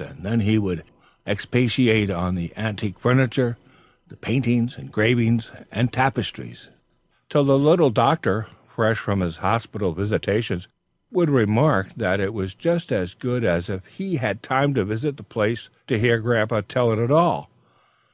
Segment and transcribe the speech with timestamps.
[0.00, 0.84] And then he would
[1.26, 3.58] expatiate on the antique furniture,
[4.08, 6.70] the paintings, engravings, and tapestries,
[7.28, 10.66] till the little doctor, fresh from his hospital visitations,
[11.10, 15.18] would remark that it was just as good as if he had time to visit
[15.18, 17.50] the place, to hear Grandpapa tell it all.